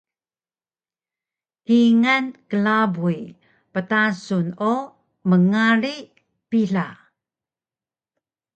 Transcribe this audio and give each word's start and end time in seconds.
kingal 1.65 2.25
klabuy 2.49 3.19
ptasun 3.73 4.47
o 4.71 4.73
mngari 5.29 5.95
pila 6.49 6.87